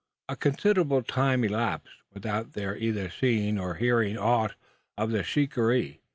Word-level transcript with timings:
A 0.27 0.35
considerable 0.35 1.03
time 1.03 1.43
elapsed, 1.43 1.93
without 2.11 2.53
their 2.53 2.75
either 2.75 3.07
seeing 3.07 3.59
or 3.59 3.75
hearing 3.75 4.17
aught 4.17 4.55
of 4.97 5.11
the 5.11 5.21
shikaree. 5.23 5.99